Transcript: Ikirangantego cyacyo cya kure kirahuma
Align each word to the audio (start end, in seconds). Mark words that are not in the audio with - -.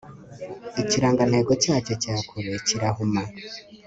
Ikirangantego 0.81 1.51
cyacyo 1.63 1.93
cya 2.03 2.15
kure 2.27 2.53
kirahuma 2.67 3.21